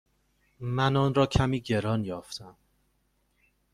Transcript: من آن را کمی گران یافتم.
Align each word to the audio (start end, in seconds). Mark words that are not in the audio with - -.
من 0.59 0.95
آن 0.95 1.13
را 1.13 1.25
کمی 1.25 1.59
گران 1.61 2.05
یافتم. 2.05 2.57